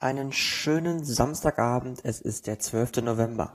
einen 0.00 0.32
schönen 0.32 1.04
Samstagabend. 1.04 2.00
Es 2.04 2.22
ist 2.22 2.46
der 2.46 2.58
12. 2.58 3.02
November. 3.02 3.52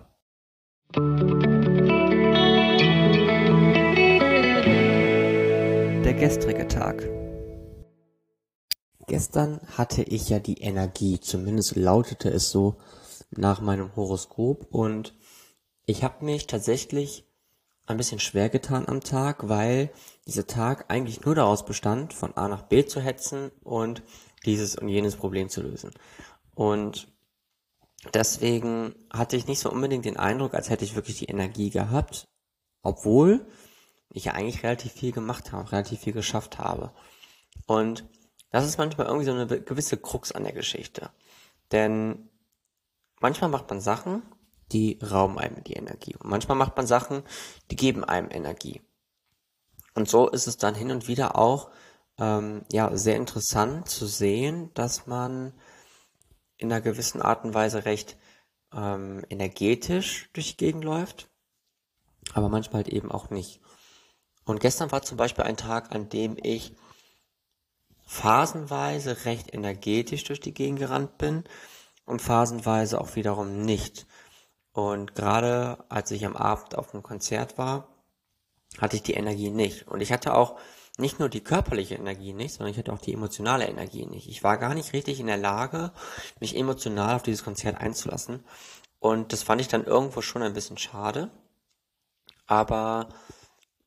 Der 6.03 6.13
gestrige 6.13 6.67
Tag. 6.67 7.09
Gestern 9.07 9.59
hatte 9.75 10.03
ich 10.03 10.29
ja 10.29 10.39
die 10.39 10.61
Energie, 10.61 11.19
zumindest 11.19 11.75
lautete 11.75 12.29
es 12.29 12.51
so 12.51 12.77
nach 13.31 13.59
meinem 13.61 13.95
Horoskop 13.95 14.67
und 14.71 15.15
ich 15.85 16.03
habe 16.03 16.25
mich 16.25 16.47
tatsächlich 16.47 17.25
ein 17.87 17.97
bisschen 17.97 18.19
schwer 18.19 18.49
getan 18.49 18.87
am 18.87 19.01
Tag, 19.01 19.47
weil 19.47 19.91
dieser 20.27 20.47
Tag 20.47 20.85
eigentlich 20.89 21.23
nur 21.23 21.35
daraus 21.35 21.65
bestand, 21.65 22.13
von 22.13 22.35
A 22.35 22.47
nach 22.47 22.63
B 22.63 22.85
zu 22.85 22.99
hetzen 22.99 23.51
und 23.63 24.01
dieses 24.45 24.75
und 24.75 24.89
jenes 24.89 25.15
Problem 25.15 25.49
zu 25.49 25.61
lösen. 25.61 25.91
Und 26.55 27.07
deswegen 28.13 28.95
hatte 29.11 29.35
ich 29.35 29.47
nicht 29.47 29.59
so 29.59 29.71
unbedingt 29.71 30.05
den 30.05 30.17
Eindruck, 30.17 30.53
als 30.53 30.69
hätte 30.69 30.85
ich 30.85 30.95
wirklich 30.95 31.19
die 31.19 31.25
Energie 31.25 31.69
gehabt, 31.69 32.27
obwohl 32.81 33.45
ich 34.09 34.25
ja 34.25 34.33
eigentlich 34.33 34.63
relativ 34.63 34.93
viel 34.93 35.11
gemacht 35.11 35.51
habe, 35.51 35.71
relativ 35.71 35.99
viel 35.99 36.13
geschafft 36.13 36.57
habe. 36.57 36.91
Und 37.67 38.05
das 38.51 38.65
ist 38.65 38.77
manchmal 38.77 39.07
irgendwie 39.07 39.25
so 39.25 39.33
eine 39.33 39.47
gewisse 39.47 39.97
Krux 39.97 40.31
an 40.31 40.43
der 40.43 40.53
Geschichte. 40.53 41.09
Denn 41.71 42.29
manchmal 43.19 43.49
macht 43.49 43.69
man 43.69 43.81
Sachen, 43.81 44.23
die 44.71 44.99
rauben 45.03 45.37
einem 45.37 45.63
die 45.63 45.73
Energie. 45.73 46.15
Und 46.15 46.29
manchmal 46.29 46.57
macht 46.57 46.77
man 46.77 46.87
Sachen, 46.87 47.23
die 47.69 47.75
geben 47.75 48.03
einem 48.03 48.29
Energie. 48.31 48.81
Und 49.93 50.09
so 50.09 50.29
ist 50.29 50.47
es 50.47 50.57
dann 50.57 50.75
hin 50.75 50.91
und 50.91 51.07
wieder 51.07 51.37
auch 51.37 51.69
ähm, 52.17 52.63
ja 52.71 52.95
sehr 52.95 53.15
interessant 53.17 53.89
zu 53.89 54.05
sehen, 54.05 54.71
dass 54.73 55.07
man 55.07 55.53
in 56.57 56.71
einer 56.71 56.81
gewissen 56.81 57.21
Art 57.21 57.43
und 57.43 57.53
Weise 57.53 57.85
recht 57.85 58.17
ähm, 58.73 59.23
energetisch 59.29 60.29
durch 60.33 60.51
die 60.51 60.57
Gegend 60.57 60.83
läuft, 60.83 61.29
aber 62.33 62.49
manchmal 62.49 62.83
halt 62.83 62.93
eben 62.93 63.11
auch 63.11 63.29
nicht. 63.29 63.61
Und 64.45 64.59
gestern 64.59 64.91
war 64.91 65.01
zum 65.01 65.17
Beispiel 65.17 65.43
ein 65.43 65.57
Tag, 65.57 65.93
an 65.93 66.09
dem 66.09 66.37
ich 66.41 66.73
phasenweise 68.05 69.25
recht 69.25 69.53
energetisch 69.53 70.23
durch 70.23 70.39
die 70.39 70.53
Gegend 70.53 70.79
gerannt 70.79 71.17
bin 71.17 71.43
und 72.05 72.21
phasenweise 72.21 73.01
auch 73.01 73.15
wiederum 73.15 73.61
nicht. 73.63 74.05
Und 74.71 75.15
gerade 75.15 75.83
als 75.89 76.11
ich 76.11 76.25
am 76.25 76.35
Abend 76.35 76.77
auf 76.77 76.91
dem 76.91 77.01
Konzert 77.01 77.57
war, 77.57 77.87
hatte 78.77 78.95
ich 78.97 79.03
die 79.03 79.13
Energie 79.13 79.49
nicht. 79.49 79.87
Und 79.87 80.01
ich 80.01 80.11
hatte 80.11 80.35
auch 80.35 80.59
nicht 80.97 81.19
nur 81.19 81.29
die 81.29 81.43
körperliche 81.43 81.95
Energie 81.95 82.33
nicht, 82.33 82.53
sondern 82.53 82.71
ich 82.71 82.77
hatte 82.77 82.93
auch 82.93 83.01
die 83.01 83.13
emotionale 83.13 83.67
Energie 83.67 84.05
nicht. 84.05 84.29
Ich 84.29 84.43
war 84.43 84.57
gar 84.57 84.73
nicht 84.73 84.93
richtig 84.93 85.19
in 85.19 85.27
der 85.27 85.37
Lage, 85.37 85.91
mich 86.39 86.55
emotional 86.55 87.15
auf 87.15 87.23
dieses 87.23 87.43
Konzert 87.43 87.81
einzulassen. 87.81 88.43
Und 88.99 89.33
das 89.33 89.43
fand 89.43 89.61
ich 89.61 89.67
dann 89.67 89.83
irgendwo 89.83 90.21
schon 90.21 90.41
ein 90.41 90.53
bisschen 90.53 90.77
schade. 90.77 91.31
Aber, 92.47 93.09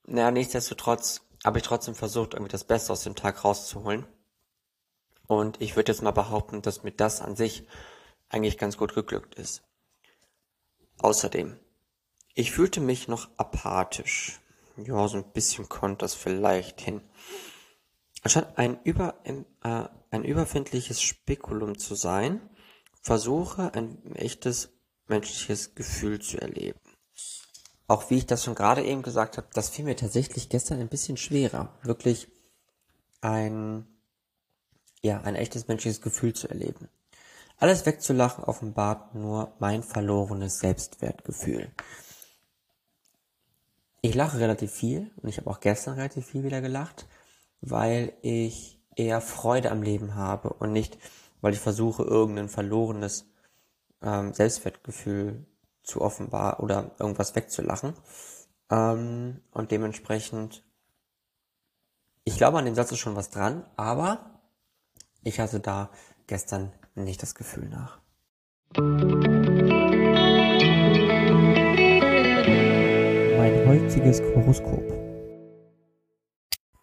naja, 0.04 0.30
nichtsdestotrotz 0.30 1.22
habe 1.44 1.58
ich 1.58 1.64
trotzdem 1.64 1.94
versucht, 1.94 2.34
irgendwie 2.34 2.52
das 2.52 2.64
Beste 2.64 2.92
aus 2.92 3.04
dem 3.04 3.14
Tag 3.14 3.44
rauszuholen. 3.44 4.06
Und 5.26 5.60
ich 5.60 5.76
würde 5.76 5.92
jetzt 5.92 6.02
mal 6.02 6.10
behaupten, 6.10 6.62
dass 6.62 6.82
mir 6.82 6.92
das 6.92 7.20
an 7.20 7.36
sich 7.36 7.66
eigentlich 8.28 8.58
ganz 8.58 8.76
gut 8.76 8.94
geglückt 8.94 9.34
ist. 9.34 9.62
Außerdem, 10.98 11.58
ich 12.34 12.50
fühlte 12.50 12.80
mich 12.80 13.08
noch 13.08 13.28
apathisch 13.36 14.40
ja, 14.84 15.08
so 15.08 15.18
ein 15.18 15.32
bisschen 15.32 15.68
kommt 15.68 16.02
das 16.02 16.14
vielleicht 16.14 16.80
hin. 16.80 17.00
Anstatt 18.22 18.58
ein, 18.58 18.80
über, 18.84 19.14
äh, 19.24 19.84
ein 20.10 20.24
überfindliches 20.24 21.00
Spekulum 21.00 21.78
zu 21.78 21.94
sein, 21.94 22.40
versuche 23.00 23.72
ein 23.74 24.14
echtes 24.16 24.70
menschliches 25.06 25.74
Gefühl 25.74 26.20
zu 26.20 26.40
erleben. 26.40 26.80
Auch 27.86 28.10
wie 28.10 28.18
ich 28.18 28.26
das 28.26 28.44
schon 28.44 28.54
gerade 28.54 28.84
eben 28.84 29.02
gesagt 29.02 29.38
habe, 29.38 29.46
das 29.54 29.70
fiel 29.70 29.84
mir 29.84 29.96
tatsächlich 29.96 30.50
gestern 30.50 30.80
ein 30.80 30.88
bisschen 30.88 31.16
schwerer, 31.16 31.72
wirklich 31.82 32.28
ein, 33.22 33.86
ja, 35.00 35.22
ein 35.22 35.36
echtes 35.36 35.68
menschliches 35.68 36.02
Gefühl 36.02 36.34
zu 36.34 36.48
erleben. 36.48 36.88
Alles 37.56 37.86
wegzulachen 37.86 38.44
offenbart 38.44 39.14
nur 39.14 39.54
mein 39.58 39.82
verlorenes 39.82 40.60
Selbstwertgefühl. 40.60 41.72
Ich 44.18 44.24
lache 44.24 44.40
relativ 44.40 44.72
viel 44.72 45.12
und 45.22 45.28
ich 45.28 45.38
habe 45.38 45.48
auch 45.48 45.60
gestern 45.60 45.94
relativ 45.94 46.26
viel 46.26 46.42
wieder 46.42 46.60
gelacht, 46.60 47.06
weil 47.60 48.14
ich 48.20 48.82
eher 48.96 49.20
Freude 49.20 49.70
am 49.70 49.80
Leben 49.80 50.16
habe 50.16 50.54
und 50.54 50.72
nicht, 50.72 50.98
weil 51.40 51.52
ich 51.52 51.60
versuche, 51.60 52.02
irgendein 52.02 52.48
verlorenes 52.48 53.30
ähm, 54.02 54.34
Selbstwertgefühl 54.34 55.46
zu 55.84 56.00
offenbar 56.00 56.58
oder 56.58 56.96
irgendwas 56.98 57.36
wegzulachen. 57.36 57.94
Ähm, 58.72 59.40
und 59.52 59.70
dementsprechend, 59.70 60.64
ich 62.24 62.36
glaube, 62.38 62.58
an 62.58 62.64
dem 62.64 62.74
Satz 62.74 62.90
ist 62.90 62.98
schon 62.98 63.14
was 63.14 63.30
dran, 63.30 63.64
aber 63.76 64.40
ich 65.22 65.38
hatte 65.38 65.60
da 65.60 65.90
gestern 66.26 66.72
nicht 66.96 67.22
das 67.22 67.36
Gefühl 67.36 67.68
nach. 67.68 68.00
Heutiges 73.98 74.22
Horoskop. 74.22 74.92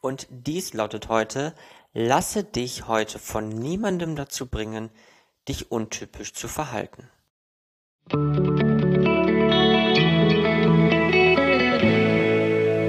Und 0.01 0.27
dies 0.29 0.73
lautet 0.73 1.07
heute, 1.07 1.53
lasse 1.93 2.43
dich 2.43 2.89
heute 2.89 3.19
von 3.19 3.47
niemandem 3.47 4.17
dazu 4.17 4.47
bringen, 4.47 4.89
dich 5.47 5.71
untypisch 5.71 6.33
zu 6.33 6.49
verhalten. 6.49 7.09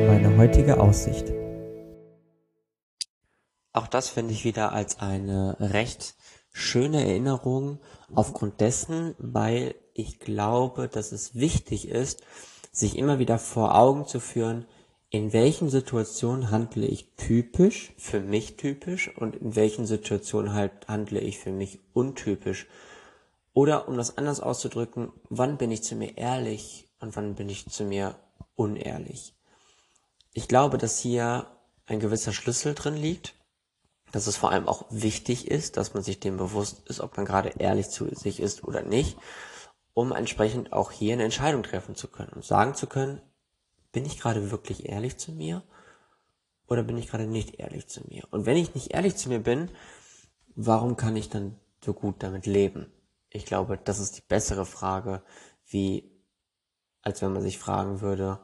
Meine 0.08 0.36
heutige 0.36 0.80
Aussicht. 0.80 1.32
Auch 3.72 3.86
das 3.86 4.08
finde 4.08 4.32
ich 4.32 4.44
wieder 4.44 4.72
als 4.72 4.98
eine 4.98 5.56
recht 5.60 6.16
schöne 6.52 7.06
Erinnerung 7.06 7.78
aufgrund 8.12 8.60
dessen, 8.60 9.14
weil 9.18 9.76
ich 9.94 10.18
glaube, 10.18 10.88
dass 10.88 11.12
es 11.12 11.36
wichtig 11.36 11.88
ist, 11.88 12.24
sich 12.76 12.98
immer 12.98 13.18
wieder 13.18 13.38
vor 13.38 13.74
Augen 13.74 14.06
zu 14.06 14.20
führen, 14.20 14.66
in 15.08 15.32
welchen 15.32 15.70
Situationen 15.70 16.50
handle 16.50 16.86
ich 16.86 17.14
typisch, 17.16 17.94
für 17.96 18.20
mich 18.20 18.56
typisch 18.56 19.10
und 19.16 19.36
in 19.36 19.56
welchen 19.56 19.86
Situationen 19.86 20.52
halt 20.52 20.86
handle 20.86 21.20
ich 21.20 21.38
für 21.38 21.52
mich 21.52 21.80
untypisch. 21.94 22.66
Oder 23.54 23.88
um 23.88 23.96
das 23.96 24.18
anders 24.18 24.40
auszudrücken, 24.40 25.10
wann 25.30 25.56
bin 25.56 25.70
ich 25.70 25.82
zu 25.82 25.94
mir 25.94 26.18
ehrlich 26.18 26.86
und 27.00 27.16
wann 27.16 27.34
bin 27.34 27.48
ich 27.48 27.66
zu 27.66 27.84
mir 27.84 28.16
unehrlich. 28.56 29.34
Ich 30.34 30.46
glaube, 30.46 30.76
dass 30.76 30.98
hier 30.98 31.46
ein 31.86 31.98
gewisser 31.98 32.34
Schlüssel 32.34 32.74
drin 32.74 32.96
liegt, 32.96 33.34
dass 34.12 34.26
es 34.26 34.36
vor 34.36 34.50
allem 34.50 34.68
auch 34.68 34.84
wichtig 34.90 35.50
ist, 35.50 35.78
dass 35.78 35.94
man 35.94 36.02
sich 36.02 36.20
dem 36.20 36.36
bewusst 36.36 36.82
ist, 36.88 37.00
ob 37.00 37.16
man 37.16 37.24
gerade 37.24 37.54
ehrlich 37.58 37.88
zu 37.88 38.06
sich 38.14 38.38
ist 38.40 38.64
oder 38.64 38.82
nicht 38.82 39.16
um 39.96 40.12
entsprechend 40.12 40.74
auch 40.74 40.90
hier 40.90 41.14
eine 41.14 41.24
Entscheidung 41.24 41.62
treffen 41.62 41.94
zu 41.94 42.08
können 42.08 42.28
und 42.34 42.44
sagen 42.44 42.74
zu 42.74 42.86
können, 42.86 43.22
bin 43.92 44.04
ich 44.04 44.20
gerade 44.20 44.50
wirklich 44.50 44.90
ehrlich 44.90 45.16
zu 45.16 45.32
mir 45.32 45.62
oder 46.66 46.82
bin 46.82 46.98
ich 46.98 47.08
gerade 47.08 47.26
nicht 47.26 47.60
ehrlich 47.60 47.88
zu 47.88 48.06
mir? 48.06 48.28
Und 48.30 48.44
wenn 48.44 48.58
ich 48.58 48.74
nicht 48.74 48.92
ehrlich 48.92 49.16
zu 49.16 49.30
mir 49.30 49.40
bin, 49.40 49.70
warum 50.54 50.98
kann 50.98 51.16
ich 51.16 51.30
dann 51.30 51.58
so 51.82 51.94
gut 51.94 52.22
damit 52.22 52.44
leben? 52.44 52.92
Ich 53.30 53.46
glaube, 53.46 53.78
das 53.78 53.98
ist 53.98 54.18
die 54.18 54.22
bessere 54.28 54.66
Frage, 54.66 55.22
wie 55.64 56.14
als 57.00 57.22
wenn 57.22 57.32
man 57.32 57.40
sich 57.40 57.58
fragen 57.58 58.02
würde, 58.02 58.38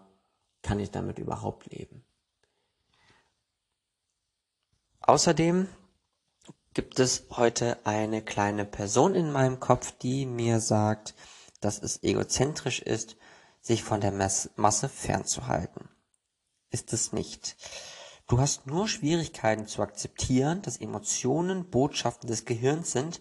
kann 0.63 0.81
ich 0.81 0.91
damit 0.91 1.19
überhaupt 1.19 1.67
leben? 1.67 2.03
Außerdem 5.01 5.69
gibt 6.73 6.99
es 6.99 7.27
heute 7.29 7.85
eine 7.85 8.23
kleine 8.23 8.65
Person 8.65 9.15
in 9.15 9.33
meinem 9.33 9.61
Kopf, 9.61 9.93
die 9.99 10.25
mir 10.25 10.61
sagt, 10.61 11.15
dass 11.63 11.83
es 11.83 12.03
egozentrisch 12.03 12.81
ist, 12.81 13.17
sich 13.63 13.83
von 13.83 14.03
der 14.03 14.13
Masse 14.13 14.89
fernzuhalten. 14.89 15.89
Ist 16.71 16.93
es 16.93 17.13
nicht. 17.13 17.57
Du 18.29 18.39
hast 18.39 18.67
nur 18.67 18.89
Schwierigkeiten 18.89 19.67
zu 19.67 19.83
akzeptieren, 19.83 20.63
dass 20.63 20.77
Emotionen 20.77 21.71
Botschaften 21.71 22.29
des 22.29 22.45
Gehirns 22.45 22.93
sind, 22.93 23.21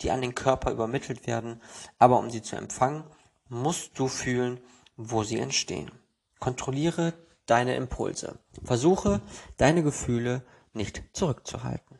die 0.00 0.10
an 0.10 0.20
den 0.20 0.34
Körper 0.34 0.70
übermittelt 0.70 1.26
werden, 1.26 1.60
aber 1.98 2.18
um 2.18 2.30
sie 2.30 2.42
zu 2.42 2.56
empfangen, 2.56 3.04
musst 3.48 3.98
du 3.98 4.08
fühlen, 4.08 4.60
wo 4.96 5.24
sie 5.24 5.38
entstehen. 5.38 5.90
Kontrolliere 6.38 7.14
deine 7.46 7.76
Impulse. 7.76 8.38
Versuche, 8.62 9.20
deine 9.56 9.82
Gefühle 9.82 10.44
nicht 10.72 11.02
zurückzuhalten. 11.12 11.98